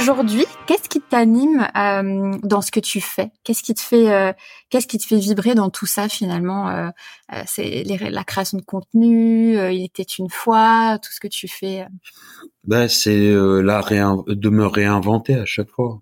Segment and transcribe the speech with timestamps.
[0.00, 3.30] aujourd'hui, qu'est-ce qui t'anime euh, dans ce que tu fais?
[3.44, 4.32] Qu'est-ce qui te fait, euh,
[4.70, 6.88] qu'est-ce qui te fait vibrer dans tout ça finalement euh,
[7.46, 9.54] C'est la création de contenu.
[9.72, 11.86] il était une fois, tout ce que tu fais.
[12.64, 16.00] Ben c'est de me réinventer à chaque fois.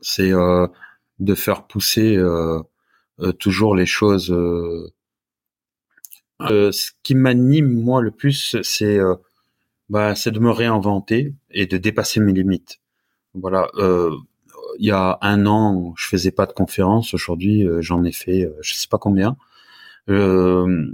[0.00, 2.18] C'est de faire pousser
[3.38, 4.34] toujours les choses.
[6.40, 8.56] ce qui m'anime moi le plus,
[9.90, 12.80] bah, c'est de me réinventer et de dépasser mes limites.
[13.34, 13.68] Voilà.
[13.76, 14.16] Euh,
[14.78, 17.14] il y a un an, je faisais pas de conférences.
[17.14, 19.36] Aujourd'hui, euh, j'en ai fait, euh, je sais pas combien.
[20.08, 20.86] Euh,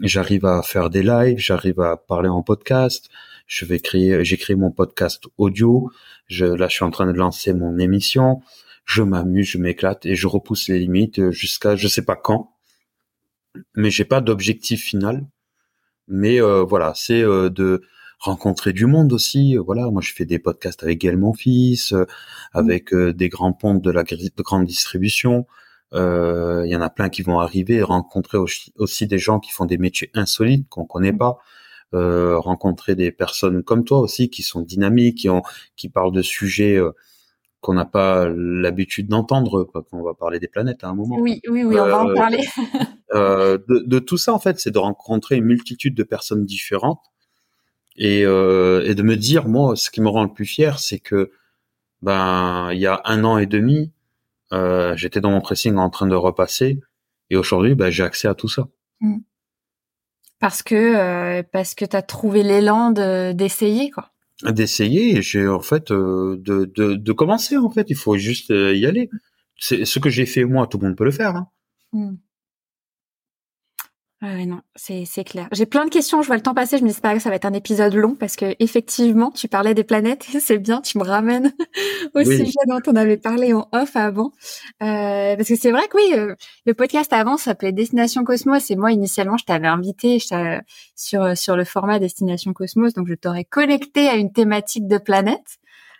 [0.00, 3.08] j'arrive à faire des lives, j'arrive à parler en podcast.
[3.46, 5.90] Je vais créer, j'ai créé mon podcast audio.
[6.26, 8.42] Je, là, je suis en train de lancer mon émission.
[8.84, 12.52] Je m'amuse, je m'éclate et je repousse les limites jusqu'à je sais pas quand.
[13.76, 15.26] Mais j'ai pas d'objectif final.
[16.08, 17.82] Mais voilà, c'est de
[18.22, 19.56] rencontrer du monde aussi.
[19.56, 22.06] Euh, voilà, moi je fais des podcasts avec Gaël mon fils, euh,
[22.52, 25.46] avec euh, des grands pontes de la de grande distribution.
[25.94, 29.76] Il y en a plein qui vont arriver, rencontrer aussi, des gens qui font des
[29.76, 31.36] métiers insolites qu'on connaît pas.
[31.92, 35.42] rencontrer des personnes comme toi aussi qui sont dynamiques, qui ont,
[35.76, 36.80] qui parlent de sujets
[37.60, 41.18] qu'on n'a pas l'habitude d'entendre quand on va parler des planètes à un moment.
[41.20, 42.42] Oui, oui, oui, on va en parler.
[43.12, 47.11] de, de, tout ça en fait, c'est de rencontrer une multitude de personnes différentes
[47.96, 50.98] et, euh, et de me dire moi ce qui me rend le plus fier c'est
[50.98, 51.30] que
[52.00, 53.92] ben il y a un an et demi
[54.52, 56.80] euh, j'étais dans mon pressing en train de repasser
[57.30, 58.68] et aujourd'hui ben j'ai accès à tout ça
[59.00, 59.18] mmh.
[60.38, 64.10] parce que euh, parce que t'as trouvé l'élan d'essayer quoi
[64.42, 69.10] d'essayer j'ai en fait de, de, de commencer en fait il faut juste y aller
[69.58, 71.48] c'est ce que j'ai fait moi tout le monde peut le faire hein.
[71.92, 72.14] Mmh.
[74.22, 75.48] Ouais, non, c'est c'est clair.
[75.50, 76.22] J'ai plein de questions.
[76.22, 76.78] Je vois le temps passer.
[76.78, 79.74] Je me dis pas ça va être un épisode long parce que effectivement, tu parlais
[79.74, 80.24] des planètes.
[80.40, 80.80] C'est bien.
[80.80, 81.52] Tu me ramènes
[82.14, 84.30] au sujet dont on avait parlé en off avant.
[84.80, 86.36] Euh, parce que c'est vrai que oui, euh,
[86.66, 91.64] le podcast avant s'appelait Destination Cosmos et moi initialement je t'avais invité sur sur le
[91.64, 95.58] format Destination Cosmos, donc je t'aurais connecté à une thématique de planète.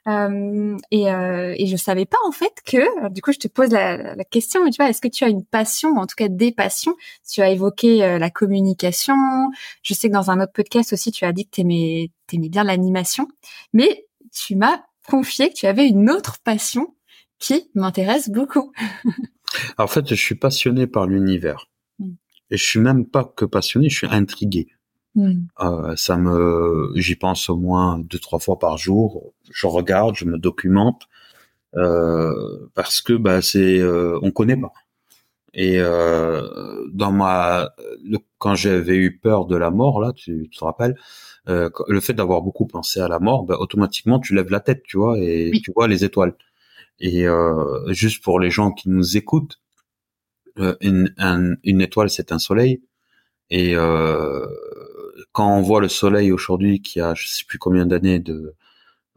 [0.08, 3.70] Euh, et, euh, et je savais pas en fait que, du coup, je te pose
[3.70, 6.52] la, la question, tu vois, est-ce que tu as une passion, en tout cas des
[6.52, 6.96] passions?
[7.30, 9.14] Tu as évoqué euh, la communication.
[9.82, 12.64] Je sais que dans un autre podcast aussi, tu as dit que t'aimais, t'aimais bien
[12.64, 13.28] l'animation,
[13.72, 16.94] mais tu m'as confié que tu avais une autre passion
[17.38, 18.72] qui m'intéresse beaucoup.
[19.78, 21.68] en fait, je suis passionné par l'univers.
[21.98, 22.12] Mm.
[22.50, 24.68] Et je suis même pas que passionné, je suis intrigué.
[25.14, 25.46] Mm.
[25.60, 29.32] Euh, ça me, j'y pense au moins deux trois fois par jour.
[29.50, 31.08] Je regarde, je me documente
[31.76, 34.72] euh, parce que bah c'est, euh, on connaît pas.
[35.54, 37.70] Et euh, dans ma,
[38.38, 40.96] quand j'avais eu peur de la mort là, tu, te rappelles,
[41.48, 44.82] euh, le fait d'avoir beaucoup pensé à la mort, bah, automatiquement tu lèves la tête,
[44.84, 46.34] tu vois, et tu vois les étoiles.
[47.00, 49.60] Et euh, juste pour les gens qui nous écoutent,
[50.80, 51.14] une,
[51.64, 52.82] une étoile c'est un soleil.
[53.50, 54.46] Et euh,
[55.32, 58.54] quand on voit le soleil aujourd'hui qui a je sais plus combien d'années de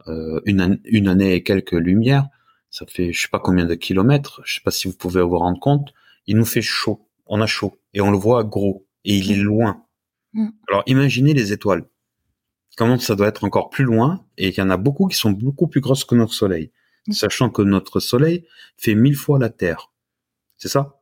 [0.08, 2.28] euh, une, une année et quelques lumières,
[2.70, 5.38] ça fait je sais pas combien de kilomètres, je sais pas si vous pouvez vous
[5.38, 5.92] rendre compte,
[6.26, 9.36] il nous fait chaud, on a chaud et on le voit gros et il est
[9.36, 9.84] loin.
[10.32, 10.48] Mm.
[10.68, 11.86] Alors imaginez les étoiles.
[12.76, 15.30] Comment ça doit être encore plus loin et il y en a beaucoup qui sont
[15.30, 16.72] beaucoup plus grosses que notre soleil,
[17.06, 17.12] mm.
[17.12, 19.92] sachant que notre soleil fait mille fois la Terre.
[20.56, 20.95] C'est ça?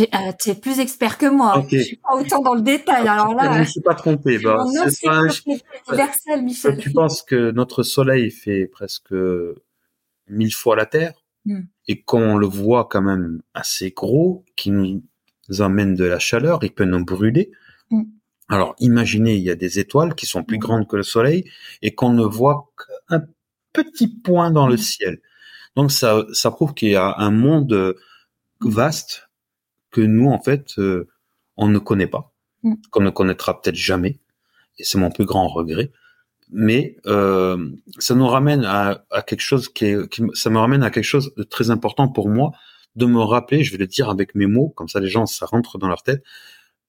[0.00, 1.64] Euh, tu es plus expert que moi.
[1.70, 3.06] Je suis pas autant dans le détail.
[3.08, 4.38] Alors là, je ne suis pas trompé.
[4.38, 6.78] Bah, c'est universel, Michel.
[6.78, 9.14] Tu penses que notre Soleil fait presque
[10.28, 11.14] mille fois la Terre
[11.44, 11.62] hmm.
[11.88, 15.02] et qu'on le voit quand même assez gros, qui nous
[15.60, 17.50] amène de la chaleur, il peut nous brûler.
[17.90, 18.04] Hmm.
[18.48, 20.60] Alors imaginez, il y a des étoiles qui sont plus hmm.
[20.60, 21.44] grandes que le Soleil
[21.82, 22.72] et qu'on ne voit
[23.08, 23.24] qu'un
[23.72, 25.20] petit point dans le ciel.
[25.76, 27.96] Donc ça, ça prouve qu'il y a un monde
[28.60, 29.30] vaste
[29.92, 31.08] que nous, en fait, euh,
[31.56, 32.32] on ne connaît pas,
[32.64, 32.74] mm.
[32.90, 34.18] qu'on ne connaîtra peut-être jamais.
[34.78, 35.92] Et c'est mon plus grand regret.
[36.50, 40.82] Mais euh, ça nous ramène à, à, quelque chose qui est, qui, ça me ramène
[40.82, 42.52] à quelque chose de très important pour moi,
[42.96, 45.46] de me rappeler, je vais le dire avec mes mots, comme ça les gens, ça
[45.46, 46.22] rentre dans leur tête,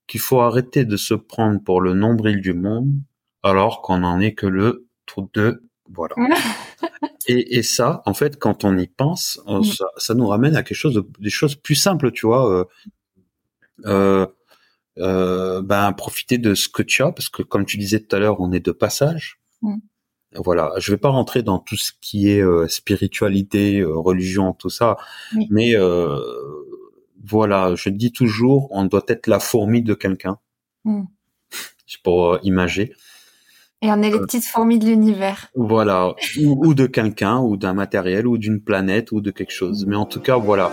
[0.08, 2.92] qu'il faut arrêter de se prendre pour le nombril du monde,
[3.42, 6.16] alors qu'on n'en est que le trou de voilà.
[7.28, 9.64] et, et, ça, en fait, quand on y pense, mm.
[9.64, 12.52] ça, ça, nous ramène à quelque chose de, des choses plus simples, tu vois.
[12.52, 12.66] Euh,
[13.86, 14.28] euh,
[15.00, 18.20] euh, ben profiter de ce que tu as, parce que comme tu disais tout à
[18.20, 19.40] l'heure, on est de passage.
[19.62, 19.78] Mm.
[20.36, 24.70] Voilà, je vais pas rentrer dans tout ce qui est euh, spiritualité, euh, religion, tout
[24.70, 24.98] ça,
[25.50, 25.76] mais
[27.26, 30.38] voilà, je dis toujours, on doit être la fourmi de quelqu'un,
[30.86, 31.04] mm.
[32.04, 32.94] pour imager.
[33.86, 35.50] Et on est les petites fourmis de l'univers.
[35.56, 39.86] Voilà, ou, de quelqu'un, ou d'un matériel, ou d'une planète, ou de quelque chose.
[39.86, 40.72] Mais en tout cas, voilà.